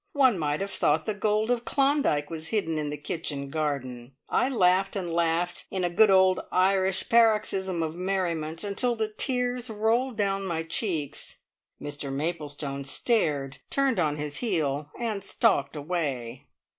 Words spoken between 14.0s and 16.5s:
his heel, and stalked away.